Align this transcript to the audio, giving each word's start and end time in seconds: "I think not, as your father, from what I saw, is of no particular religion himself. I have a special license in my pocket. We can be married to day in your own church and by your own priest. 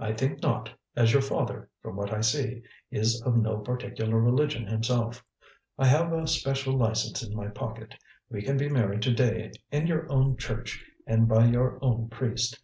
"I 0.00 0.12
think 0.12 0.42
not, 0.42 0.70
as 0.96 1.12
your 1.12 1.22
father, 1.22 1.70
from 1.82 1.94
what 1.94 2.12
I 2.12 2.20
saw, 2.20 2.46
is 2.90 3.22
of 3.22 3.36
no 3.36 3.58
particular 3.58 4.20
religion 4.20 4.66
himself. 4.66 5.24
I 5.78 5.86
have 5.86 6.12
a 6.12 6.26
special 6.26 6.76
license 6.76 7.22
in 7.22 7.36
my 7.36 7.46
pocket. 7.46 7.94
We 8.28 8.42
can 8.42 8.56
be 8.58 8.68
married 8.68 9.02
to 9.02 9.14
day 9.14 9.52
in 9.70 9.86
your 9.86 10.10
own 10.10 10.36
church 10.36 10.84
and 11.06 11.28
by 11.28 11.44
your 11.46 11.78
own 11.80 12.08
priest. 12.08 12.58